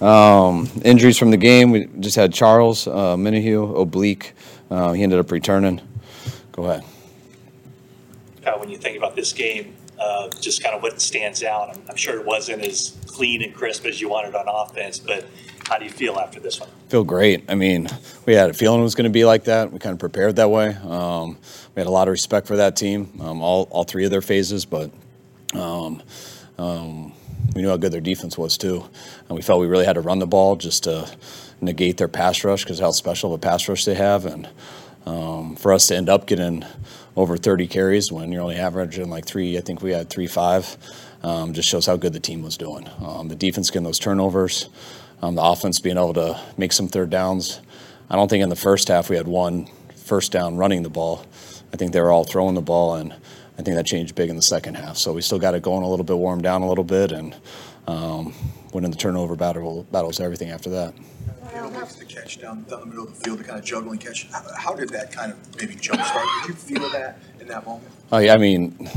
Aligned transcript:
Um, 0.00 0.68
injuries 0.84 1.16
from 1.16 1.30
the 1.30 1.36
game, 1.36 1.70
we 1.70 1.86
just 2.00 2.16
had 2.16 2.32
Charles 2.32 2.86
uh, 2.86 3.16
Omenihu, 3.16 3.80
oblique. 3.80 4.34
Uh, 4.70 4.92
he 4.92 5.02
ended 5.02 5.18
up 5.18 5.30
returning. 5.30 5.80
Go 6.52 6.64
ahead. 6.64 6.84
Pat, 8.42 8.60
when 8.60 8.68
you 8.68 8.76
think 8.76 8.96
about 8.96 9.16
this 9.16 9.32
game, 9.32 9.74
uh, 9.98 10.28
just 10.40 10.62
kind 10.62 10.74
of 10.74 10.82
what 10.82 11.00
stands 11.00 11.42
out, 11.42 11.70
I'm, 11.70 11.82
I'm 11.88 11.96
sure 11.96 12.18
it 12.18 12.26
wasn't 12.26 12.62
as 12.62 12.96
clean 13.06 13.42
and 13.42 13.54
crisp 13.54 13.86
as 13.86 14.00
you 14.00 14.08
wanted 14.08 14.34
on 14.34 14.46
offense, 14.48 14.98
but 14.98 15.24
how 15.66 15.78
do 15.78 15.84
you 15.84 15.90
feel 15.90 16.16
after 16.18 16.38
this 16.38 16.60
one? 16.60 16.68
Feel 16.88 17.02
great. 17.02 17.44
I 17.48 17.54
mean, 17.54 17.88
we 18.24 18.34
had 18.34 18.50
a 18.50 18.54
feeling 18.54 18.80
it 18.80 18.84
was 18.84 18.94
going 18.94 19.04
to 19.04 19.10
be 19.10 19.24
like 19.24 19.44
that. 19.44 19.72
We 19.72 19.78
kind 19.78 19.94
of 19.94 19.98
prepared 19.98 20.36
that 20.36 20.50
way. 20.50 20.76
Um, 20.84 21.38
we 21.74 21.80
had 21.80 21.86
a 21.86 21.90
lot 21.90 22.06
of 22.06 22.12
respect 22.12 22.46
for 22.46 22.56
that 22.56 22.76
team, 22.76 23.10
um, 23.20 23.42
all, 23.42 23.66
all 23.70 23.84
three 23.84 24.04
of 24.04 24.10
their 24.10 24.22
phases, 24.22 24.64
but 24.64 24.90
um, 25.54 26.02
um, 26.58 27.12
we 27.54 27.62
knew 27.62 27.68
how 27.68 27.76
good 27.76 27.92
their 27.92 28.00
defense 28.00 28.36
was 28.36 28.58
too. 28.58 28.84
And 29.28 29.36
we 29.36 29.42
felt 29.42 29.60
we 29.60 29.66
really 29.66 29.86
had 29.86 29.94
to 29.94 30.00
run 30.00 30.18
the 30.18 30.26
ball 30.26 30.56
just 30.56 30.84
to 30.84 31.10
negate 31.60 31.96
their 31.96 32.08
pass 32.08 32.44
rush 32.44 32.64
because 32.64 32.78
how 32.78 32.90
special 32.90 33.32
of 33.32 33.38
a 33.38 33.40
pass 33.40 33.68
rush 33.68 33.84
they 33.84 33.94
have. 33.94 34.26
And 34.26 34.48
um, 35.06 35.56
for 35.56 35.72
us 35.72 35.86
to 35.88 35.96
end 35.96 36.08
up 36.08 36.26
getting 36.26 36.64
over 37.16 37.36
30 37.36 37.66
carries 37.66 38.12
when 38.12 38.30
you're 38.30 38.42
only 38.42 38.56
averaging 38.56 39.08
like 39.08 39.24
three, 39.24 39.56
I 39.56 39.60
think 39.60 39.80
we 39.80 39.92
had 39.92 40.10
three, 40.10 40.26
five, 40.26 40.76
um, 41.22 41.54
just 41.54 41.68
shows 41.68 41.86
how 41.86 41.96
good 41.96 42.12
the 42.12 42.20
team 42.20 42.42
was 42.42 42.56
doing. 42.56 42.88
Um, 43.00 43.28
the 43.28 43.36
defense 43.36 43.70
getting 43.70 43.84
those 43.84 43.98
turnovers, 43.98 44.68
um, 45.22 45.34
the 45.34 45.42
offense 45.42 45.80
being 45.80 45.96
able 45.96 46.14
to 46.14 46.38
make 46.58 46.72
some 46.72 46.88
third 46.88 47.10
downs. 47.10 47.60
I 48.10 48.16
don't 48.16 48.28
think 48.28 48.42
in 48.42 48.48
the 48.48 48.56
first 48.56 48.88
half 48.88 49.08
we 49.08 49.16
had 49.16 49.26
one 49.26 49.68
first 49.94 50.30
down 50.30 50.56
running 50.56 50.82
the 50.82 50.90
ball. 50.90 51.24
I 51.72 51.76
think 51.76 51.92
they 51.92 52.00
were 52.00 52.12
all 52.12 52.24
throwing 52.24 52.54
the 52.54 52.62
ball, 52.62 52.94
and 52.94 53.14
I 53.58 53.62
think 53.62 53.76
that 53.76 53.86
changed 53.86 54.14
big 54.14 54.28
in 54.28 54.36
the 54.36 54.42
second 54.42 54.74
half. 54.74 54.96
So 54.96 55.12
we 55.12 55.22
still 55.22 55.38
got 55.38 55.54
it 55.54 55.62
going 55.62 55.82
a 55.82 55.88
little 55.88 56.04
bit, 56.04 56.16
warmed 56.16 56.42
down 56.42 56.62
a 56.62 56.68
little 56.68 56.84
bit, 56.84 57.10
and 57.10 57.34
um, 57.86 58.32
winning 58.72 58.90
the 58.90 58.96
turnover 58.96 59.36
battle 59.36 59.84
battles 59.90 60.20
everything 60.20 60.50
after 60.50 60.70
that. 60.70 60.94
Kittle 61.52 61.70
makes 61.70 61.94
the 61.94 62.04
catch 62.04 62.40
down, 62.40 62.64
down 62.64 62.80
the 62.80 62.86
middle 62.86 63.04
of 63.04 63.14
the 63.14 63.24
field, 63.24 63.38
the 63.38 63.44
kind 63.44 63.58
of 63.58 63.64
juggling 63.64 63.98
catch. 63.98 64.28
How, 64.30 64.42
how 64.56 64.74
did 64.74 64.90
that 64.90 65.12
kind 65.12 65.32
of 65.32 65.56
maybe 65.56 65.74
jumpstart? 65.74 66.26
Did 66.42 66.48
you 66.48 66.54
feel 66.54 66.90
that 66.90 67.18
in 67.40 67.48
that 67.48 67.64
moment? 67.64 67.88
Oh 68.12 68.18
yeah, 68.18 68.34
I 68.34 68.36
mean, 68.36 68.88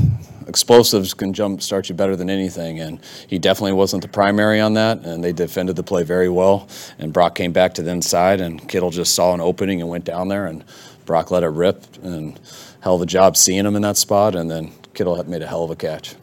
explosives 0.46 1.14
can 1.14 1.32
jump 1.32 1.62
start 1.62 1.88
you 1.88 1.94
better 1.94 2.16
than 2.16 2.28
anything, 2.28 2.80
and 2.80 3.00
he 3.26 3.38
definitely 3.38 3.72
wasn't 3.72 4.02
the 4.02 4.08
primary 4.08 4.60
on 4.60 4.74
that. 4.74 5.00
And 5.04 5.24
they 5.24 5.32
defended 5.32 5.76
the 5.76 5.82
play 5.82 6.02
very 6.02 6.28
well. 6.28 6.68
And 6.98 7.12
Brock 7.12 7.34
came 7.34 7.52
back 7.52 7.74
to 7.74 7.82
the 7.82 7.90
inside, 7.90 8.40
and 8.40 8.68
Kittle 8.68 8.90
just 8.90 9.14
saw 9.14 9.32
an 9.32 9.40
opening 9.40 9.80
and 9.80 9.88
went 9.88 10.04
down 10.04 10.28
there, 10.28 10.46
and 10.46 10.64
Brock 11.06 11.30
let 11.30 11.42
it 11.42 11.48
rip, 11.48 11.84
and 12.02 12.38
hell 12.80 12.96
of 12.96 13.02
a 13.02 13.06
job 13.06 13.36
seeing 13.36 13.64
him 13.64 13.76
in 13.76 13.82
that 13.82 13.96
spot. 13.96 14.34
And 14.34 14.50
then 14.50 14.72
Kittle 14.94 15.22
made 15.24 15.42
a 15.42 15.46
hell 15.46 15.64
of 15.64 15.70
a 15.70 15.76
catch, 15.76 16.14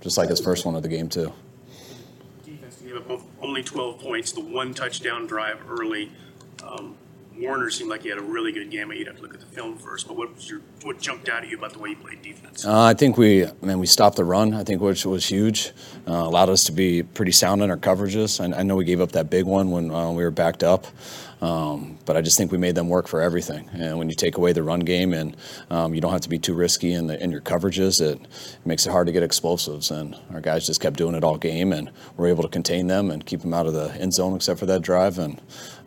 just 0.00 0.16
like 0.16 0.28
his 0.28 0.40
first 0.40 0.64
one 0.64 0.74
of 0.74 0.82
the 0.82 0.88
game 0.88 1.08
too. 1.08 1.32
Only 3.50 3.64
12 3.64 3.98
points, 3.98 4.30
the 4.30 4.42
one 4.42 4.74
touchdown 4.74 5.26
drive 5.26 5.58
early. 5.68 6.12
Um, 6.62 6.94
Warner 7.36 7.68
seemed 7.68 7.90
like 7.90 8.02
he 8.02 8.08
had 8.08 8.18
a 8.18 8.22
really 8.22 8.52
good 8.52 8.70
game. 8.70 8.92
You'd 8.92 9.08
have 9.08 9.16
to 9.16 9.22
look 9.22 9.34
at 9.34 9.40
the 9.40 9.46
film 9.46 9.76
first, 9.76 10.06
but 10.06 10.16
what 10.16 10.32
was 10.36 10.48
your 10.48 10.60
what 10.84 11.00
jumped 11.00 11.28
out 11.28 11.42
at 11.42 11.50
you 11.50 11.58
about 11.58 11.72
the 11.72 11.80
way 11.80 11.88
he 11.88 11.94
played 11.96 12.22
defense? 12.22 12.64
Uh, 12.64 12.80
I 12.80 12.94
think 12.94 13.16
we, 13.16 13.44
I 13.44 13.50
mean, 13.60 13.80
we 13.80 13.86
stopped 13.86 14.14
the 14.14 14.24
run. 14.24 14.54
I 14.54 14.62
think 14.62 14.80
which 14.80 15.04
was 15.04 15.26
huge. 15.26 15.72
Uh, 16.06 16.12
allowed 16.12 16.48
us 16.48 16.62
to 16.66 16.72
be 16.72 17.02
pretty 17.02 17.32
sound 17.32 17.60
in 17.60 17.70
our 17.70 17.76
coverages. 17.76 18.38
I, 18.40 18.56
I 18.56 18.62
know 18.62 18.76
we 18.76 18.84
gave 18.84 19.00
up 19.00 19.10
that 19.12 19.30
big 19.30 19.46
one 19.46 19.72
when 19.72 19.90
uh, 19.90 20.12
we 20.12 20.22
were 20.22 20.30
backed 20.30 20.62
up, 20.62 20.86
um, 21.40 21.98
but 22.04 22.16
I 22.16 22.20
just 22.20 22.36
think 22.36 22.52
we 22.52 22.58
made 22.58 22.74
them 22.74 22.88
work 22.88 23.08
for 23.08 23.20
everything. 23.20 23.68
And 23.72 23.98
when 23.98 24.08
you 24.08 24.14
take 24.14 24.36
away 24.36 24.52
the 24.52 24.62
run 24.62 24.80
game 24.80 25.12
and 25.12 25.36
um, 25.70 25.94
you 25.94 26.00
don't 26.00 26.12
have 26.12 26.20
to 26.22 26.28
be 26.28 26.38
too 26.38 26.54
risky 26.54 26.92
in, 26.92 27.06
the, 27.06 27.22
in 27.22 27.30
your 27.30 27.40
coverages, 27.40 28.00
it, 28.00 28.20
it 28.20 28.66
makes 28.66 28.86
it 28.86 28.90
hard 28.90 29.06
to 29.06 29.12
get 29.12 29.22
explosives. 29.22 29.90
And 29.90 30.16
our 30.32 30.40
guys 30.40 30.66
just 30.66 30.80
kept 30.80 30.96
doing 30.96 31.14
it 31.14 31.24
all 31.24 31.38
game, 31.38 31.72
and 31.72 31.90
we're 32.16 32.28
able 32.28 32.42
to 32.42 32.48
contain 32.48 32.88
them 32.88 33.10
and 33.10 33.24
keep 33.24 33.40
them 33.40 33.54
out 33.54 33.66
of 33.66 33.72
the 33.72 33.92
end 33.94 34.12
zone 34.14 34.34
except 34.36 34.60
for 34.60 34.66
that 34.66 34.82
drive. 34.82 35.18
And 35.18 35.40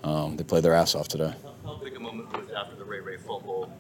um, 0.04 0.38
they 0.38 0.44
played 0.44 0.64
their 0.64 0.74
ass 0.74 0.96
off 0.96 1.08
today. 1.08 1.34
How 1.64 1.76
big 1.76 1.96
a 1.96 2.00
moment 2.00 2.36
was 2.36 2.50
after 2.52 2.76
the 2.76 2.84
Ray 2.84 3.00
Ray 3.00 3.18
fumble, 3.18 3.72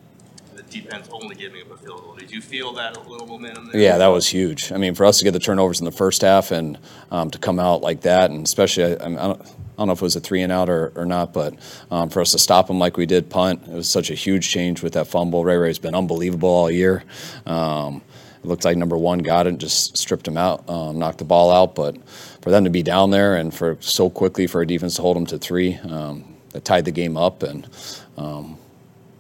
the 0.55 0.63
defense 0.63 1.09
only 1.11 1.35
giving 1.35 1.61
up 1.61 1.71
a 1.71 1.77
field 1.77 2.03
goal? 2.03 2.15
Did 2.15 2.31
you 2.31 2.41
feel 2.41 2.73
that 2.73 2.95
a 2.97 3.01
little 3.01 3.27
momentum 3.27 3.69
there? 3.71 3.81
Yeah, 3.81 3.97
that 3.97 4.07
was 4.07 4.27
huge. 4.27 4.71
I 4.71 4.77
mean, 4.77 4.93
for 4.93 5.05
us 5.05 5.17
to 5.19 5.23
get 5.23 5.31
the 5.31 5.39
turnovers 5.39 5.79
in 5.79 5.85
the 5.85 5.91
first 5.91 6.21
half 6.21 6.51
and 6.51 6.77
um, 7.11 7.31
to 7.31 7.39
come 7.39 7.59
out 7.59 7.81
like 7.81 8.01
that, 8.01 8.29
and 8.29 8.45
especially, 8.45 8.83
I, 8.83 9.05
I, 9.05 9.09
don't, 9.09 9.41
I 9.73 9.81
don't 9.81 9.87
know 9.87 9.93
if 9.93 9.99
it 9.99 10.03
was 10.03 10.15
a 10.15 10.19
three 10.19 10.43
and 10.43 10.51
out 10.51 10.69
or, 10.69 10.91
or 10.95 11.05
not, 11.05 11.33
but 11.33 11.55
um, 11.89 12.09
for 12.09 12.21
us 12.21 12.31
to 12.31 12.39
stop 12.39 12.67
them 12.67 12.77
like 12.77 12.95
we 12.95 13.07
did 13.07 13.29
punt, 13.29 13.63
it 13.67 13.73
was 13.73 13.89
such 13.89 14.11
a 14.11 14.13
huge 14.13 14.47
change 14.47 14.83
with 14.83 14.93
that 14.93 15.07
fumble. 15.07 15.43
Ray 15.43 15.57
Ray's 15.57 15.79
been 15.79 15.95
unbelievable 15.95 16.49
all 16.49 16.69
year. 16.69 17.03
Um, 17.47 18.03
it 18.43 18.45
looked 18.45 18.65
like 18.65 18.77
number 18.77 18.97
one 18.97 19.19
got 19.19 19.47
it, 19.47 19.57
just 19.57 19.97
stripped 19.97 20.27
him 20.27 20.37
out, 20.37 20.69
um, 20.69 20.99
knocked 20.99 21.17
the 21.17 21.23
ball 21.23 21.51
out. 21.51 21.73
But 21.73 21.97
for 22.41 22.51
them 22.51 22.65
to 22.65 22.69
be 22.69 22.83
down 22.83 23.09
there 23.09 23.35
and 23.35 23.53
for 23.53 23.77
so 23.79 24.09
quickly 24.09 24.45
for 24.45 24.61
a 24.61 24.67
defense 24.67 24.97
to 24.97 25.01
hold 25.01 25.15
them 25.15 25.25
to 25.27 25.39
three, 25.39 25.75
um, 25.89 26.25
that 26.51 26.63
tied 26.63 26.85
the 26.85 26.91
game 26.91 27.17
up, 27.17 27.41
and 27.41 27.67
um, 28.15 28.57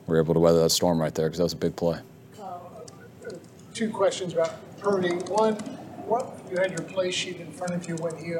we 0.05 0.13
were 0.13 0.21
able 0.21 0.35
to 0.35 0.39
weather 0.39 0.61
that 0.61 0.69
storm 0.69 1.01
right 1.01 1.15
there 1.15 1.27
because 1.27 1.39
that 1.39 1.43
was 1.43 1.53
a 1.53 1.57
big 1.57 1.75
play. 1.75 1.99
two 3.73 3.89
questions 3.89 4.33
about 4.33 4.53
Purdy. 4.79 5.15
One, 5.15 5.55
what 6.05 6.37
you 6.51 6.57
had 6.57 6.71
your 6.71 6.83
play 6.83 7.09
sheet 7.09 7.39
in 7.39 7.51
front 7.51 7.73
of 7.73 7.87
you 7.87 7.95
when 7.95 8.15
he 8.17 8.35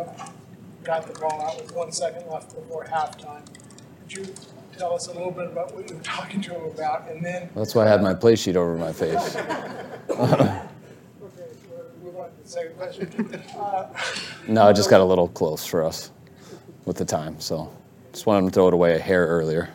got 0.83 1.07
the 1.11 1.17
ball 1.19 1.41
out 1.41 1.61
with 1.61 1.73
one 1.75 1.91
second 1.91 2.27
left 2.29 2.53
before 2.55 2.85
halftime. 2.85 3.43
Could 4.09 4.17
you 4.27 4.33
tell 4.77 4.93
us 4.93 5.07
a 5.07 5.13
little 5.13 5.31
bit 5.31 5.47
about 5.47 5.73
what 5.73 5.89
you 5.89 5.95
were 5.95 6.03
talking 6.03 6.41
to 6.41 6.55
him 6.55 6.65
about, 6.65 7.09
and 7.09 7.23
then 7.23 7.49
That's 7.55 7.73
why 7.75 7.85
I 7.85 7.87
had 7.89 8.01
my 8.01 8.13
play 8.13 8.35
sheet 8.35 8.55
over 8.55 8.75
my 8.77 8.91
face. 8.91 9.35
okay, 9.35 10.61
we 12.01 12.09
want 12.09 12.43
the 12.43 12.49
second 12.49 12.75
question. 12.77 13.41
Uh, 13.57 13.87
No, 14.47 14.67
it 14.69 14.75
just 14.75 14.89
got 14.89 14.99
a 15.01 15.05
little 15.05 15.29
close 15.29 15.65
for 15.65 15.83
us 15.83 16.11
with 16.85 16.97
the 16.97 17.05
time, 17.05 17.39
so 17.39 17.71
just 18.11 18.25
wanted 18.25 18.47
to 18.47 18.53
throw 18.53 18.67
it 18.67 18.73
away 18.73 18.95
a 18.95 18.99
hair 18.99 19.25
earlier. 19.25 19.69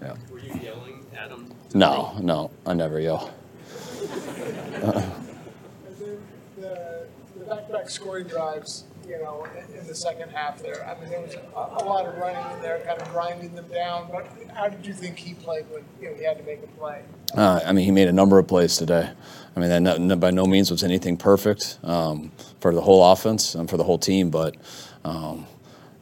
Yeah. 0.00 0.16
Were 0.30 0.40
you 0.40 0.54
yelling 0.60 1.06
at 1.16 1.30
him? 1.30 1.52
No, 1.74 2.14
no, 2.20 2.50
I 2.66 2.74
never 2.74 2.98
yell. 2.98 3.32
and 4.82 4.92
then 5.98 6.18
the, 6.58 7.06
the 7.38 7.44
back-to-back 7.44 7.88
scoring 7.88 8.26
drives, 8.26 8.84
you 9.08 9.18
know, 9.18 9.46
in, 9.78 9.86
the 9.86 9.94
second 9.94 10.30
half 10.30 10.62
there. 10.62 10.86
I 10.86 10.98
mean, 10.98 11.10
there 11.10 11.20
was 11.20 11.34
a, 11.34 11.84
lot 11.84 12.06
of 12.06 12.16
running 12.16 12.56
in 12.56 12.62
there, 12.62 12.78
kind 12.80 13.00
of 13.00 13.10
grinding 13.12 13.54
them 13.54 13.66
down. 13.68 14.08
But 14.10 14.26
how 14.54 14.68
did 14.68 14.86
you 14.86 14.94
think 14.94 15.18
he 15.18 15.34
played 15.34 15.66
when 15.70 15.84
you 16.00 16.10
know 16.10 16.16
he 16.16 16.24
had 16.24 16.38
to 16.38 16.44
make 16.44 16.62
a 16.62 16.66
play? 16.78 17.02
Uh, 17.34 17.60
I 17.64 17.72
mean, 17.72 17.84
he 17.84 17.90
made 17.90 18.08
a 18.08 18.12
number 18.12 18.38
of 18.38 18.46
plays 18.46 18.76
today. 18.76 19.10
I 19.54 19.60
mean, 19.60 19.84
that 19.84 20.20
by 20.20 20.30
no 20.30 20.46
means 20.46 20.70
was 20.70 20.82
anything 20.82 21.16
perfect 21.16 21.78
um, 21.82 22.32
for 22.60 22.74
the 22.74 22.80
whole 22.80 23.04
offense 23.12 23.54
and 23.54 23.68
for 23.68 23.76
the 23.76 23.84
whole 23.84 23.98
team, 23.98 24.30
but 24.30 24.56
um, 25.04 25.46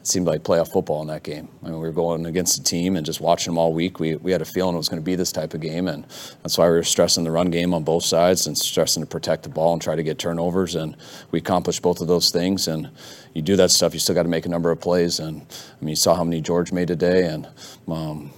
it 0.01 0.07
seemed 0.07 0.27
like 0.27 0.43
playoff 0.43 0.73
football 0.73 1.03
in 1.03 1.09
that 1.09 1.23
game. 1.23 1.49
I 1.63 1.67
mean, 1.67 1.75
we 1.75 1.81
were 1.81 1.93
going 1.93 2.25
against 2.25 2.57
the 2.57 2.65
team 2.65 2.97
and 2.97 3.05
just 3.05 3.21
watching 3.21 3.53
them 3.53 3.59
all 3.59 3.75
week. 3.75 4.01
We, 4.01 4.17
we 4.17 4.33
had 4.33 4.41
a 4.41 4.47
feeling 4.47 4.75
it 4.75 4.79
was 4.79 4.89
going 4.89 5.01
to 5.01 5.05
be 5.05 5.15
this 5.15 5.31
type 5.31 5.53
of 5.53 5.61
game, 5.61 5.89
and 5.89 6.05
that's 6.43 6.57
why 6.57 6.65
we 6.67 6.77
were 6.77 6.83
stressing 6.83 7.25
the 7.25 7.31
run 7.31 7.51
game 7.51 7.75
on 7.75 7.85
both 7.85 8.05
sides 8.05 8.47
and 8.47 8.57
stressing 8.57 9.03
to 9.03 9.07
protect 9.07 9.43
the 9.43 9.51
ball 9.51 9.75
and 9.75 9.83
try 9.83 9.95
to 9.95 10.03
get 10.03 10.19
turnovers. 10.19 10.75
And 10.75 10.97
we 11.33 11.39
accomplished 11.39 11.83
both 11.83 12.01
of 12.01 12.09
those 12.09 12.31
things. 12.31 12.67
And 12.67 12.91
you 13.35 13.43
do 13.43 13.57
that 13.57 13.71
stuff, 13.71 13.93
you 13.93 14.01
still 14.01 14.15
got 14.15 14.23
to 14.23 14.31
make 14.31 14.47
a 14.47 14.49
number 14.49 14.71
of 14.71 14.81
plays. 14.81 15.21
And 15.21 15.43
I 15.43 15.85
mean, 15.85 15.91
you 15.91 15.97
saw 15.97 16.15
how 16.15 16.25
many 16.25 16.41
George 16.41 16.73
made 16.73 16.89
today, 16.89 17.27
and 17.27 17.47
um, 17.87 18.33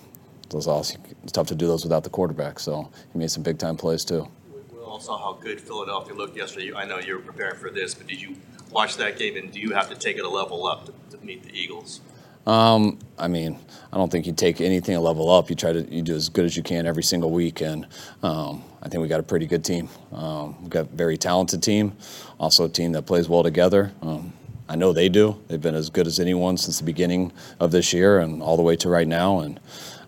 those 0.51 0.67
also, 0.67 0.99
it's 1.23 1.33
tough 1.33 1.47
to 1.47 1.55
do 1.55 1.69
those 1.69 1.85
without 1.85 2.03
the 2.03 2.11
quarterback. 2.11 2.59
So 2.59 2.91
he 3.13 3.19
made 3.19 3.31
some 3.31 3.45
big 3.45 3.59
time 3.59 3.77
plays 3.77 4.05
too. 4.05 4.27
We 4.73 4.81
all 4.81 4.99
saw 4.99 5.17
how 5.17 5.41
good 5.41 5.61
Philadelphia 5.61 6.15
looked 6.15 6.37
yesterday. 6.37 6.75
I 6.75 6.85
know 6.85 6.99
you 6.99 7.15
were 7.15 7.23
preparing 7.23 7.57
for 7.57 7.71
this, 7.71 7.95
but 7.95 8.09
did 8.09 8.21
you 8.21 8.37
watch 8.73 8.97
that 8.97 9.19
game 9.19 9.37
and 9.37 9.53
do 9.53 9.61
you 9.61 9.73
have 9.73 9.89
to 9.91 9.95
take 9.95 10.17
it 10.17 10.25
a 10.25 10.29
level 10.29 10.67
up 10.67 10.87
to, 10.87 11.17
to 11.17 11.25
meet 11.25 11.43
the 11.43 11.53
Eagles? 11.53 12.01
Um, 12.47 12.99
I 13.19 13.29
mean, 13.29 13.59
I 13.93 13.97
don't 13.97 14.11
think 14.11 14.27
you 14.27 14.33
take 14.33 14.61
anything 14.61 14.97
a 14.97 15.01
level 15.01 15.31
up. 15.31 15.49
You 15.49 15.55
try 15.57 15.73
to 15.73 15.83
you 15.95 16.03
do 16.03 16.15
as 16.15 16.29
good 16.29 16.45
as 16.45 16.57
you 16.57 16.63
can 16.63 16.87
every 16.87 17.03
single 17.03 17.31
week, 17.31 17.61
and 17.61 17.87
um, 18.23 18.65
I 18.83 18.89
think 18.89 19.01
we 19.01 19.09
got 19.09 19.21
a 19.21 19.23
pretty 19.23 19.47
good 19.47 19.65
team. 19.65 19.89
Um, 20.13 20.61
we've 20.61 20.71
got 20.71 20.87
a 20.87 20.89
very 20.89 21.17
talented 21.17 21.63
team, 21.63 21.97
also 22.41 22.65
a 22.65 22.69
team 22.69 22.93
that 22.93 23.03
plays 23.03 23.29
well 23.29 23.45
together. 23.45 23.93
Um, 24.03 24.33
I 24.69 24.75
know 24.75 24.93
they 24.93 25.09
do. 25.09 25.39
They've 25.49 25.61
been 25.61 25.75
as 25.75 25.91
good 25.91 26.07
as 26.07 26.19
anyone 26.19 26.57
since 26.57 26.79
the 26.79 26.85
beginning 26.85 27.33
of 27.61 27.71
this 27.71 27.93
year 27.93 28.19
and 28.19 28.43
all 28.43 28.57
the 28.57 28.63
way 28.63 28.75
to 28.77 28.89
right 28.89 29.07
now. 29.07 29.41
And 29.41 29.61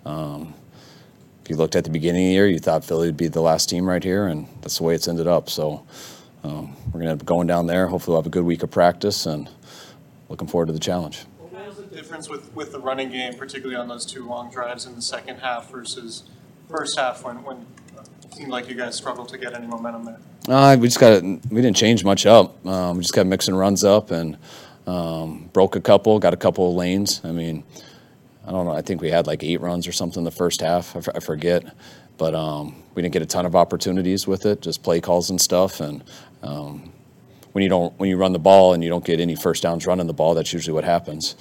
um, 0.07 0.55
if 1.43 1.51
you 1.51 1.57
looked 1.57 1.77
at 1.77 1.85
the 1.85 1.91
beginning 1.91 2.25
of 2.25 2.29
the 2.29 2.33
year, 2.33 2.47
you 2.47 2.59
thought 2.59 2.85
Philly 2.85 3.09
would 3.09 3.17
be 3.17 3.29
the 3.29 3.43
last 3.43 3.69
team 3.69 3.87
right 3.87 4.03
here, 4.03 4.27
and 4.27 4.49
that's 4.63 4.79
the 4.79 4.85
way 4.85 4.95
it's 4.95 5.07
ended 5.07 5.29
up. 5.29 5.51
So 5.51 5.87
um, 6.45 6.77
we're 6.93 7.01
going 7.01 7.19
to 7.19 7.25
be 7.25 7.27
going 7.27 7.47
down 7.47 7.67
there. 7.67 7.89
Hopefully, 7.89 8.13
we'll 8.13 8.23
have 8.23 8.27
a 8.27 8.31
good 8.31 8.45
week 8.45 8.63
of 8.63 8.71
practice, 8.71 9.27
and 9.27 9.49
looking 10.29 10.47
forward 10.47 10.67
to 10.67 10.73
the 10.73 10.79
challenge. 10.79 11.25
What 11.39 11.67
was 11.67 11.77
the 11.77 11.85
difference 11.85 12.29
with, 12.29 12.55
with 12.55 12.71
the 12.73 12.79
running 12.79 13.11
game, 13.11 13.35
particularly 13.35 13.77
on 13.77 13.89
those 13.89 14.05
two 14.05 14.27
long 14.27 14.51
drives 14.51 14.87
in 14.87 14.95
the 14.95 15.03
second 15.03 15.39
half 15.39 15.71
versus 15.71 16.25
first 16.69 16.99
half 16.99 17.25
when, 17.25 17.43
when 17.43 17.67
it 18.25 18.35
seemed 18.35 18.51
like 18.51 18.69
you 18.69 18.75
guys 18.75 18.95
struggled 18.95 19.29
to 19.31 19.39
get 19.39 19.55
any 19.55 19.67
momentum 19.67 20.05
there? 20.05 20.19
Uh, 20.49 20.77
we 20.79 20.89
just 20.89 21.01
got 21.01 21.23
we 21.23 21.63
didn't 21.63 21.77
change 21.77 22.05
much 22.05 22.27
up. 22.27 22.65
Um, 22.67 22.99
we 22.99 23.03
just 23.03 23.15
kept 23.15 23.29
mixing 23.29 23.55
runs 23.55 23.83
up 23.83 24.11
and 24.11 24.37
um, 24.87 25.49
broke 25.55 25.77
a 25.77 25.81
couple, 25.81 26.19
got 26.19 26.35
a 26.35 26.37
couple 26.37 26.69
of 26.69 26.77
lanes. 26.77 27.23
I 27.25 27.33
mean, 27.33 27.65
I 28.47 28.51
don't 28.51 28.67
know. 28.67 28.73
I 28.73 28.83
think 28.83 29.01
we 29.01 29.11
had 29.11 29.27
like 29.27 29.43
eight 29.43 29.61
runs 29.61 29.87
or 29.87 29.93
something 29.93 30.21
in 30.21 30.25
the 30.25 30.31
first 30.31 30.61
half. 30.61 30.95
I, 30.95 30.99
f- 30.99 31.09
I 31.15 31.21
forget, 31.21 31.75
but 32.19 32.35
um, 32.35 32.83
we 32.95 33.03
didn't 33.03 33.15
get 33.15 33.23
a 33.23 33.27
ton 33.27 33.47
of 33.47 33.57
opportunities 33.57 34.27
with 34.27 34.45
it. 34.45 34.61
Just 34.61 34.83
play 34.83 35.01
calls 35.01 35.31
and 35.31 35.41
stuff, 35.41 35.81
and 35.81 36.05
um, 36.43 36.93
when 37.53 37.63
you 37.63 37.71
don't 37.71 37.99
when 37.99 38.11
you 38.11 38.17
run 38.17 38.33
the 38.33 38.39
ball 38.39 38.75
and 38.75 38.83
you 38.85 38.91
don't 38.91 39.05
get 39.05 39.21
any 39.21 39.35
first 39.35 39.63
downs 39.63 39.87
running 39.87 40.07
the 40.07 40.13
ball, 40.13 40.35
that's 40.35 40.53
usually 40.53 40.75
what 40.75 40.85
happens. 40.85 41.37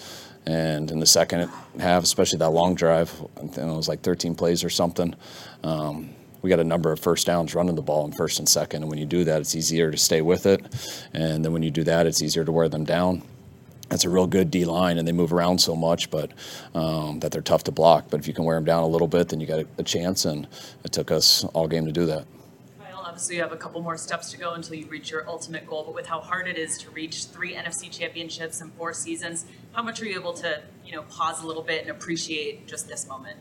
And 0.45 0.91
in 0.91 0.99
the 0.99 1.05
second 1.05 1.49
half, 1.79 2.03
especially 2.03 2.39
that 2.39 2.49
long 2.49 2.75
drive, 2.75 3.11
it 3.41 3.57
was 3.57 3.87
like 3.87 4.01
13 4.01 4.35
plays 4.35 4.63
or 4.63 4.69
something. 4.69 5.15
Um, 5.63 6.09
we 6.41 6.49
got 6.49 6.59
a 6.59 6.65
number 6.65 6.91
of 6.91 6.99
first 6.99 7.25
downs 7.25 7.55
running 7.55 7.75
the 7.75 7.81
ball 7.81 8.05
in 8.05 8.11
first 8.11 8.39
and 8.39 8.47
second, 8.47 8.83
and 8.83 8.89
when 8.89 8.99
you 8.99 9.05
do 9.05 9.23
that, 9.23 9.39
it's 9.39 9.55
easier 9.55 9.89
to 9.89 9.97
stay 9.97 10.21
with 10.21 10.45
it. 10.45 10.61
And 11.13 11.43
then 11.43 11.53
when 11.53 11.63
you 11.63 11.71
do 11.71 11.85
that, 11.85 12.05
it's 12.05 12.21
easier 12.21 12.43
to 12.43 12.51
wear 12.51 12.67
them 12.67 12.83
down. 12.83 13.23
That's 13.89 14.05
a 14.05 14.09
real 14.09 14.27
good 14.27 14.49
D 14.49 14.65
line, 14.65 14.97
and 14.97 15.07
they 15.07 15.11
move 15.11 15.33
around 15.33 15.59
so 15.59 15.75
much, 15.75 16.09
but 16.09 16.31
um, 16.73 17.19
that 17.19 17.31
they're 17.31 17.41
tough 17.41 17.63
to 17.65 17.71
block. 17.71 18.05
But 18.09 18.19
if 18.19 18.27
you 18.27 18.33
can 18.33 18.43
wear 18.45 18.55
them 18.55 18.65
down 18.65 18.83
a 18.83 18.87
little 18.87 19.07
bit, 19.07 19.29
then 19.29 19.39
you 19.39 19.45
got 19.45 19.59
a, 19.59 19.67
a 19.77 19.83
chance. 19.83 20.25
And 20.25 20.47
it 20.83 20.91
took 20.91 21.11
us 21.11 21.43
all 21.53 21.67
game 21.67 21.85
to 21.85 21.91
do 21.91 22.05
that. 22.07 22.25
Kyle, 22.79 23.03
obviously 23.05 23.35
you 23.35 23.41
have 23.41 23.51
a 23.51 23.57
couple 23.57 23.81
more 23.81 23.97
steps 23.97 24.31
to 24.31 24.37
go 24.37 24.53
until 24.53 24.75
you 24.75 24.87
reach 24.87 25.11
your 25.11 25.27
ultimate 25.29 25.67
goal, 25.67 25.83
but 25.83 25.93
with 25.93 26.07
how 26.07 26.21
hard 26.21 26.47
it 26.47 26.57
is 26.57 26.77
to 26.79 26.89
reach 26.91 27.25
three 27.25 27.53
NFC 27.53 27.91
championships 27.91 28.61
in 28.61 28.71
four 28.71 28.93
seasons, 28.93 29.45
how 29.73 29.83
much 29.83 30.01
are 30.01 30.05
you 30.05 30.19
able 30.19 30.33
to, 30.33 30.61
you 30.85 30.93
know, 30.93 31.03
pause 31.03 31.43
a 31.43 31.47
little 31.47 31.63
bit 31.63 31.81
and 31.81 31.91
appreciate 31.91 32.67
just 32.67 32.87
this 32.87 33.07
moment? 33.07 33.37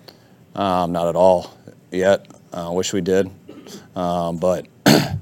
Um, 0.54 0.92
not 0.92 1.08
at 1.08 1.16
all 1.16 1.56
yet. 1.90 2.26
I 2.52 2.66
uh, 2.66 2.72
wish 2.72 2.92
we 2.92 3.00
did, 3.00 3.30
um, 3.96 4.36
but 4.36 4.66
I 4.86 5.16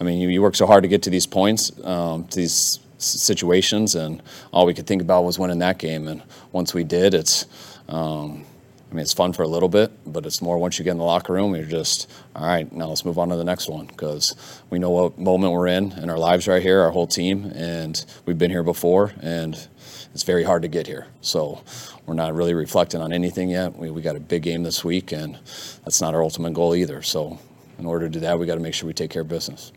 mean, 0.00 0.18
you, 0.18 0.28
you 0.28 0.42
work 0.42 0.56
so 0.56 0.66
hard 0.66 0.82
to 0.82 0.88
get 0.88 1.02
to 1.02 1.10
these 1.10 1.26
points, 1.26 1.70
um, 1.84 2.24
to 2.24 2.36
these 2.36 2.80
situations, 3.04 3.94
and 3.94 4.22
all 4.52 4.66
we 4.66 4.74
could 4.74 4.86
think 4.86 5.02
about 5.02 5.24
was 5.24 5.38
winning 5.38 5.58
that 5.58 5.78
game. 5.78 6.08
And 6.08 6.22
once 6.52 6.74
we 6.74 6.84
did, 6.84 7.14
it's, 7.14 7.46
um, 7.88 8.44
I 8.90 8.94
mean, 8.94 9.02
it's 9.02 9.12
fun 9.14 9.32
for 9.32 9.42
a 9.42 9.48
little 9.48 9.68
bit, 9.68 9.90
but 10.06 10.26
it's 10.26 10.42
more 10.42 10.58
once 10.58 10.78
you 10.78 10.84
get 10.84 10.90
in 10.90 10.98
the 10.98 11.04
locker 11.04 11.32
room, 11.32 11.54
you're 11.54 11.64
just, 11.64 12.10
all 12.36 12.46
right, 12.46 12.70
now 12.70 12.88
let's 12.88 13.04
move 13.04 13.18
on 13.18 13.30
to 13.30 13.36
the 13.36 13.44
next 13.44 13.68
one 13.68 13.86
because 13.86 14.36
we 14.68 14.78
know 14.78 14.90
what 14.90 15.18
moment 15.18 15.52
we're 15.54 15.68
in 15.68 15.92
in 15.92 16.10
our 16.10 16.18
lives 16.18 16.46
right 16.46 16.62
here, 16.62 16.80
our 16.80 16.90
whole 16.90 17.06
team, 17.06 17.50
and 17.54 18.04
we've 18.26 18.38
been 18.38 18.50
here 18.50 18.62
before, 18.62 19.12
and 19.20 19.68
it's 20.12 20.24
very 20.24 20.42
hard 20.44 20.60
to 20.62 20.68
get 20.68 20.86
here. 20.86 21.06
So 21.22 21.62
we're 22.04 22.14
not 22.14 22.34
really 22.34 22.52
reflecting 22.52 23.00
on 23.00 23.12
anything 23.12 23.48
yet. 23.48 23.76
We, 23.76 23.90
we 23.90 24.02
got 24.02 24.16
a 24.16 24.20
big 24.20 24.42
game 24.42 24.62
this 24.62 24.84
week, 24.84 25.12
and 25.12 25.36
that's 25.84 26.02
not 26.02 26.14
our 26.14 26.22
ultimate 26.22 26.52
goal 26.52 26.74
either. 26.74 27.00
So 27.00 27.38
in 27.78 27.86
order 27.86 28.06
to 28.06 28.12
do 28.12 28.20
that, 28.20 28.38
we 28.38 28.46
got 28.46 28.56
to 28.56 28.60
make 28.60 28.74
sure 28.74 28.86
we 28.86 28.92
take 28.92 29.10
care 29.10 29.22
of 29.22 29.28
business. 29.28 29.72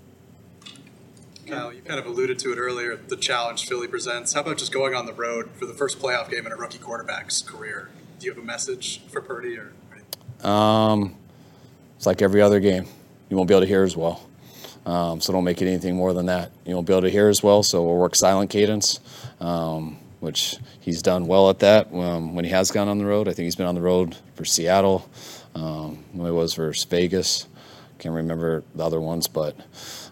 Kyle, 1.45 1.71
you 1.71 1.81
kind 1.81 1.99
of 1.99 2.07
alluded 2.07 2.39
to 2.39 2.51
it 2.51 2.57
earlier, 2.57 2.95
the 2.95 3.15
challenge 3.15 3.67
Philly 3.67 3.87
presents. 3.87 4.33
How 4.33 4.41
about 4.41 4.57
just 4.57 4.73
going 4.73 4.95
on 4.95 5.05
the 5.05 5.13
road 5.13 5.51
for 5.59 5.65
the 5.65 5.73
first 5.73 5.99
playoff 5.99 6.29
game 6.29 6.45
in 6.45 6.51
a 6.51 6.55
rookie 6.55 6.79
quarterback's 6.79 7.43
career? 7.43 7.89
Do 8.19 8.25
you 8.25 8.33
have 8.33 8.41
a 8.41 8.45
message 8.45 9.01
for 9.11 9.21
Purdy 9.21 9.57
or? 9.57 9.71
Um, 10.47 11.15
it's 11.97 12.05
like 12.07 12.21
every 12.21 12.41
other 12.41 12.59
game. 12.59 12.87
You 13.29 13.37
won't 13.37 13.47
be 13.47 13.53
able 13.53 13.61
to 13.61 13.67
hear 13.67 13.83
as 13.83 13.95
well. 13.95 14.27
Um, 14.85 15.21
so 15.21 15.33
don't 15.33 15.43
make 15.43 15.61
it 15.61 15.67
anything 15.67 15.95
more 15.95 16.13
than 16.13 16.27
that. 16.27 16.51
You 16.65 16.75
won't 16.75 16.87
be 16.87 16.93
able 16.93 17.03
to 17.03 17.09
hear 17.09 17.29
as 17.29 17.43
well. 17.43 17.63
So 17.63 17.83
we'll 17.83 17.97
work 17.97 18.15
silent 18.15 18.49
cadence, 18.49 18.99
um, 19.39 19.97
which 20.19 20.57
he's 20.79 21.01
done 21.01 21.27
well 21.27 21.49
at 21.49 21.59
that 21.59 21.93
um, 21.93 22.35
when 22.35 22.45
he 22.45 22.51
has 22.51 22.71
gone 22.71 22.87
on 22.87 22.97
the 22.97 23.05
road. 23.05 23.27
I 23.27 23.33
think 23.33 23.45
he's 23.45 23.55
been 23.55 23.67
on 23.67 23.75
the 23.75 23.81
road 23.81 24.15
for 24.35 24.45
Seattle, 24.45 25.07
um, 25.53 26.03
when 26.13 26.27
it 26.27 26.33
was 26.33 26.53
for 26.53 26.73
Vegas. 26.89 27.47
Can't 27.97 28.13
remember 28.13 28.63
the 28.75 28.83
other 28.83 28.99
ones, 28.99 29.27
but 29.27 29.55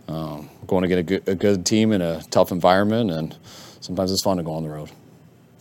um, 0.08 0.50
going 0.68 0.84
to 0.84 0.88
get 0.88 1.00
a 1.00 1.04
good, 1.04 1.28
a 1.28 1.36
good 1.36 1.66
team 1.66 1.92
in 1.92 2.02
a 2.02 2.22
tough 2.30 2.52
environment, 2.52 3.12
and 3.12 3.38
sometimes 3.80 4.12
it's 4.12 4.22
fun 4.22 4.38
to 4.38 4.44
go 4.44 4.54
on 4.54 4.64
the 4.64 4.70
road. 4.70 4.90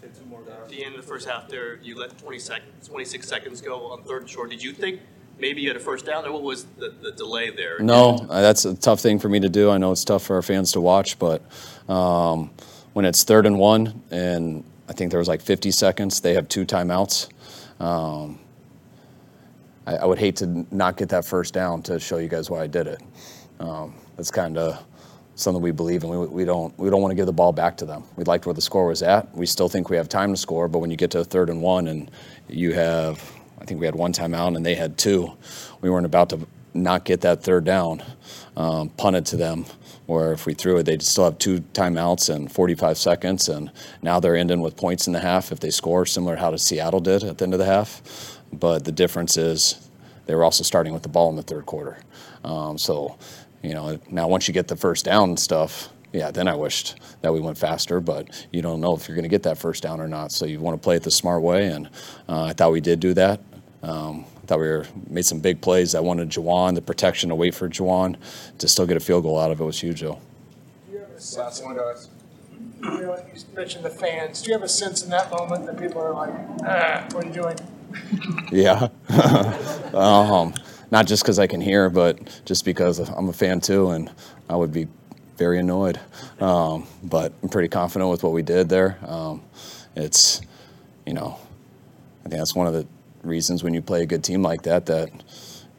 At 0.02 0.68
the 0.68 0.84
end 0.84 0.94
of 0.94 1.02
the 1.02 1.06
first 1.06 1.28
half 1.28 1.48
there, 1.48 1.76
you 1.82 1.98
let 1.98 2.16
20 2.18 2.38
seconds, 2.38 2.88
26 2.88 3.28
seconds 3.28 3.60
go 3.60 3.92
on 3.92 4.02
third 4.04 4.22
and 4.22 4.30
short. 4.30 4.50
Did 4.50 4.62
you 4.62 4.72
think 4.72 5.00
maybe 5.38 5.60
you 5.60 5.68
had 5.68 5.76
a 5.76 5.80
first 5.80 6.06
down, 6.06 6.24
or 6.24 6.32
what 6.32 6.42
was 6.42 6.64
the, 6.78 6.94
the 7.02 7.12
delay 7.12 7.50
there? 7.50 7.78
No, 7.80 8.26
uh, 8.30 8.40
that's 8.40 8.64
a 8.64 8.74
tough 8.74 9.00
thing 9.00 9.18
for 9.18 9.28
me 9.28 9.40
to 9.40 9.48
do. 9.48 9.70
I 9.70 9.78
know 9.78 9.92
it's 9.92 10.04
tough 10.04 10.24
for 10.24 10.36
our 10.36 10.42
fans 10.42 10.72
to 10.72 10.80
watch, 10.80 11.18
but 11.18 11.42
um, 11.88 12.50
when 12.94 13.04
it's 13.04 13.22
third 13.24 13.46
and 13.46 13.58
one, 13.58 14.02
and 14.10 14.64
I 14.88 14.92
think 14.92 15.10
there 15.10 15.18
was 15.18 15.28
like 15.28 15.40
50 15.42 15.70
seconds, 15.70 16.20
they 16.20 16.34
have 16.34 16.48
two 16.48 16.64
timeouts. 16.64 17.28
Um, 17.80 18.38
I, 19.86 19.96
I 19.96 20.04
would 20.04 20.18
hate 20.18 20.36
to 20.36 20.66
not 20.70 20.96
get 20.96 21.10
that 21.10 21.24
first 21.24 21.54
down 21.54 21.82
to 21.84 21.98
show 21.98 22.18
you 22.18 22.28
guys 22.28 22.48
why 22.50 22.62
I 22.62 22.66
did 22.66 22.86
it. 22.86 23.02
Um, 23.60 23.94
that's 24.22 24.30
kind 24.30 24.56
of 24.56 24.80
something 25.34 25.60
we 25.60 25.72
believe 25.72 26.04
in. 26.04 26.10
We, 26.10 26.26
we 26.26 26.44
don't 26.44 26.78
we 26.78 26.90
don't 26.90 27.02
want 27.02 27.10
to 27.10 27.16
give 27.16 27.26
the 27.26 27.32
ball 27.32 27.52
back 27.52 27.76
to 27.78 27.84
them. 27.84 28.04
We 28.14 28.22
liked 28.22 28.46
where 28.46 28.54
the 28.54 28.60
score 28.60 28.86
was 28.86 29.02
at. 29.02 29.34
We 29.34 29.46
still 29.46 29.68
think 29.68 29.90
we 29.90 29.96
have 29.96 30.08
time 30.08 30.30
to 30.32 30.36
score, 30.36 30.68
but 30.68 30.78
when 30.78 30.92
you 30.92 30.96
get 30.96 31.10
to 31.10 31.18
a 31.18 31.24
third 31.24 31.50
and 31.50 31.60
one, 31.60 31.88
and 31.88 32.08
you 32.48 32.72
have, 32.72 33.20
I 33.60 33.64
think 33.64 33.80
we 33.80 33.86
had 33.86 33.96
one 33.96 34.12
timeout 34.12 34.56
and 34.56 34.64
they 34.64 34.76
had 34.76 34.96
two, 34.96 35.32
we 35.80 35.90
weren't 35.90 36.06
about 36.06 36.30
to 36.30 36.46
not 36.72 37.04
get 37.04 37.22
that 37.22 37.42
third 37.42 37.64
down, 37.64 38.00
um, 38.56 38.90
punted 38.90 39.26
to 39.26 39.36
them. 39.36 39.66
Or 40.06 40.32
if 40.32 40.46
we 40.46 40.54
threw 40.54 40.76
it, 40.76 40.84
they'd 40.84 41.02
still 41.02 41.24
have 41.24 41.38
two 41.38 41.62
timeouts 41.72 42.32
and 42.32 42.50
45 42.52 42.96
seconds, 42.96 43.48
and 43.48 43.72
now 44.02 44.20
they're 44.20 44.36
ending 44.36 44.60
with 44.60 44.76
points 44.76 45.08
in 45.08 45.12
the 45.14 45.20
half 45.20 45.50
if 45.50 45.58
they 45.58 45.70
score, 45.70 46.06
similar 46.06 46.36
to 46.36 46.40
how 46.40 46.54
Seattle 46.56 47.00
did 47.00 47.24
at 47.24 47.38
the 47.38 47.44
end 47.44 47.54
of 47.54 47.58
the 47.58 47.66
half. 47.66 48.38
But 48.52 48.84
the 48.84 48.92
difference 48.92 49.36
is 49.36 49.88
they 50.26 50.34
were 50.34 50.44
also 50.44 50.62
starting 50.62 50.92
with 50.92 51.02
the 51.02 51.08
ball 51.08 51.30
in 51.30 51.36
the 51.36 51.42
third 51.42 51.66
quarter. 51.66 51.98
Um, 52.44 52.78
so, 52.78 53.16
you 53.62 53.74
know, 53.74 53.98
now 54.10 54.28
once 54.28 54.48
you 54.48 54.54
get 54.54 54.68
the 54.68 54.76
first 54.76 55.04
down 55.04 55.36
stuff, 55.36 55.88
yeah, 56.12 56.30
then 56.30 56.46
I 56.46 56.54
wished 56.54 57.00
that 57.22 57.32
we 57.32 57.40
went 57.40 57.56
faster, 57.56 58.00
but 58.00 58.46
you 58.52 58.60
don't 58.60 58.80
know 58.80 58.94
if 58.94 59.08
you're 59.08 59.14
going 59.14 59.24
to 59.24 59.30
get 59.30 59.44
that 59.44 59.56
first 59.56 59.82
down 59.82 60.00
or 60.00 60.08
not. 60.08 60.30
So 60.30 60.44
you 60.44 60.60
want 60.60 60.80
to 60.80 60.84
play 60.84 60.96
it 60.96 61.02
the 61.02 61.10
smart 61.10 61.42
way, 61.42 61.68
and 61.68 61.86
uh, 62.28 62.44
I 62.44 62.52
thought 62.52 62.72
we 62.72 62.80
did 62.80 63.00
do 63.00 63.14
that. 63.14 63.40
Um, 63.82 64.26
I 64.42 64.46
thought 64.46 64.60
we 64.60 64.68
were, 64.68 64.86
made 65.08 65.24
some 65.24 65.40
big 65.40 65.60
plays. 65.60 65.94
I 65.94 66.00
wanted 66.00 66.28
Jauan, 66.28 66.74
the 66.74 66.82
protection 66.82 67.30
to 67.30 67.34
wait 67.34 67.54
for 67.54 67.68
Jauan 67.68 68.16
to 68.58 68.68
still 68.68 68.86
get 68.86 68.96
a 68.96 69.00
field 69.00 69.22
goal 69.22 69.38
out 69.38 69.50
of 69.50 69.60
it 69.60 69.64
was 69.64 69.80
huge, 69.80 70.02
though. 70.02 70.20
Do 70.88 70.92
you 70.92 70.98
have 70.98 71.10
a 71.10 71.20
sense, 71.20 71.60
you 71.60 71.72
know, 71.72 71.94
you 72.82 73.16
mentioned 73.54 73.84
the 73.84 73.90
fans, 73.90 74.42
do 74.42 74.50
you 74.50 74.54
have 74.54 74.64
a 74.64 74.68
sense 74.68 75.02
in 75.02 75.10
that 75.10 75.30
moment 75.30 75.66
that 75.66 75.78
people 75.78 76.02
are 76.02 76.12
like, 76.12 76.34
ah, 76.64 77.06
what 77.12 77.24
are 77.24 77.28
you 77.28 77.32
doing? 77.32 77.56
Yeah. 78.50 78.88
um, 79.94 80.52
not 80.92 81.06
just 81.06 81.22
because 81.22 81.38
I 81.38 81.46
can 81.46 81.60
hear, 81.60 81.88
but 81.88 82.42
just 82.44 82.66
because 82.66 82.98
I'm 82.98 83.30
a 83.30 83.32
fan 83.32 83.60
too, 83.62 83.90
and 83.90 84.12
I 84.48 84.54
would 84.54 84.72
be 84.72 84.86
very 85.38 85.58
annoyed. 85.58 85.98
Um, 86.38 86.86
but 87.02 87.32
I'm 87.42 87.48
pretty 87.48 87.68
confident 87.68 88.10
with 88.10 88.22
what 88.22 88.34
we 88.34 88.42
did 88.42 88.68
there. 88.68 88.98
Um, 89.06 89.42
it's, 89.96 90.42
you 91.06 91.14
know, 91.14 91.38
I 92.24 92.28
think 92.28 92.38
that's 92.38 92.54
one 92.54 92.66
of 92.66 92.74
the 92.74 92.86
reasons 93.22 93.64
when 93.64 93.72
you 93.72 93.80
play 93.80 94.02
a 94.02 94.06
good 94.06 94.22
team 94.22 94.42
like 94.42 94.62
that 94.62 94.84
that, 94.86 95.10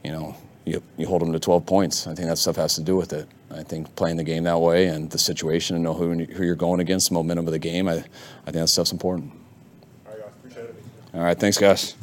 you 0.03 0.11
know, 0.11 0.35
you, 0.65 0.81
you 0.97 1.05
hold 1.05 1.21
them 1.21 1.31
to 1.31 1.39
12 1.39 1.63
points. 1.63 2.07
I 2.07 2.15
think 2.15 2.27
that 2.27 2.39
stuff 2.39 2.55
has 2.55 2.73
to 2.75 2.81
do 2.81 2.95
with 2.95 3.13
it. 3.13 3.27
I 3.51 3.61
think 3.61 3.95
playing 3.95 4.17
the 4.17 4.23
game 4.23 4.45
that 4.45 4.59
way 4.59 4.87
and 4.87 5.11
the 5.11 5.19
situation 5.19 5.75
and 5.75 5.83
know 5.83 5.93
who, 5.93 6.11
who 6.25 6.43
you're 6.43 6.55
going 6.55 6.79
against, 6.79 7.09
the 7.09 7.13
momentum 7.13 7.45
of 7.45 7.51
the 7.51 7.59
game, 7.59 7.87
I, 7.87 7.93
I 7.93 7.97
think 8.45 8.55
that 8.55 8.67
stuff's 8.67 8.91
important. 8.91 9.31
All 10.07 10.13
right, 10.13 10.21
guys. 10.21 10.31
Appreciate 10.39 10.65
it. 10.65 10.75
All 11.13 11.21
right. 11.21 11.39
thanks, 11.39 11.59
guys. 11.59 11.95